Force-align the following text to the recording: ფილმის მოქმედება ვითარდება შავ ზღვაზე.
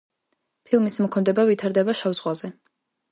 ფილმის 0.69 0.95
მოქმედება 1.03 1.45
ვითარდება 1.49 1.95
შავ 1.99 2.17
ზღვაზე. 2.21 2.51